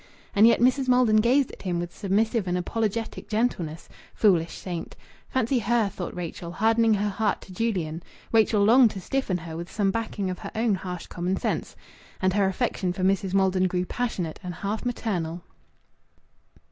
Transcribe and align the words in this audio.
And 0.33 0.47
yet 0.47 0.59
Mrs. 0.59 0.87
Maldon 0.87 1.17
gazed 1.17 1.51
at 1.51 1.61
him 1.61 1.77
with 1.79 1.95
submissive 1.95 2.47
and 2.47 2.57
apologetic 2.57 3.29
gentleness! 3.29 3.87
Foolish 4.15 4.53
saint! 4.57 4.95
Fancy 5.29 5.59
her 5.59 5.89
(thought 5.89 6.15
Rachel) 6.15 6.53
hardening 6.53 6.95
her 6.95 7.09
heart 7.09 7.41
to 7.41 7.53
Julian! 7.53 8.01
Rachel 8.31 8.63
longed 8.63 8.89
to 8.89 8.99
stiffen 8.99 9.37
her 9.37 9.55
with 9.55 9.71
some 9.71 9.91
backing 9.91 10.31
of 10.31 10.39
her 10.39 10.49
own 10.55 10.73
harsh 10.73 11.05
common 11.05 11.37
sense. 11.37 11.75
And 12.19 12.33
her 12.33 12.47
affection 12.47 12.93
for 12.93 13.03
Mrs. 13.03 13.35
Maldon 13.35 13.67
grew 13.67 13.85
passionate 13.85 14.39
and 14.41 14.55
half 14.55 14.85
maternal. 14.85 15.43